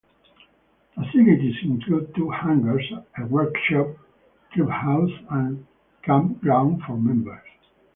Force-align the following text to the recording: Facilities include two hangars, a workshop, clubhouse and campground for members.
Facilities 0.95 1.57
include 1.61 2.15
two 2.15 2.31
hangars, 2.31 2.91
a 3.19 3.25
workshop, 3.27 3.89
clubhouse 4.51 5.11
and 5.29 5.63
campground 6.01 6.81
for 6.87 6.97
members. 6.97 7.45